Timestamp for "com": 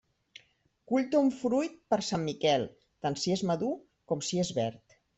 4.13-4.29